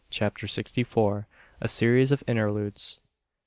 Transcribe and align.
CHAPTER 0.09 0.47
SIXTY 0.47 0.83
FOUR. 0.85 1.27
A 1.61 1.67
SERIES 1.67 2.11
OF 2.11 2.23
INTERLUDES. 2.25 3.01